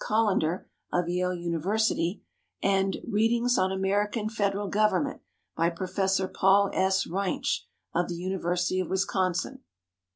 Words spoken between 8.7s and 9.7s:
of Wisconsin.